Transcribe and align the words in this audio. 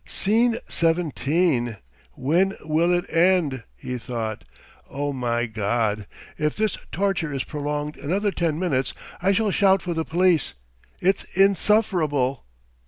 "Scene 0.03 0.57
seventeen! 0.67 1.77
When 2.13 2.55
will 2.61 2.91
it 2.91 3.07
end?" 3.13 3.65
he 3.75 3.99
thought. 3.99 4.43
"Oh, 4.89 5.13
my 5.13 5.45
God! 5.45 6.07
If 6.39 6.55
this 6.55 6.75
torture 6.91 7.31
is 7.31 7.43
prolonged 7.43 7.97
another 7.97 8.31
ten 8.31 8.57
minutes 8.57 8.95
I 9.21 9.31
shall 9.31 9.51
shout 9.51 9.79
for 9.83 9.93
the 9.93 10.03
police. 10.03 10.55
It's 11.01 11.25
insufferable." 11.35 12.45